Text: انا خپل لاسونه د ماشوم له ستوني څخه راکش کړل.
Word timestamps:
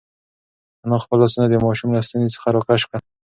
انا 0.85 0.97
خپل 1.03 1.17
لاسونه 1.21 1.45
د 1.49 1.55
ماشوم 1.65 1.89
له 1.93 2.01
ستوني 2.07 2.27
څخه 2.35 2.47
راکش 2.55 2.81
کړل. 2.89 3.01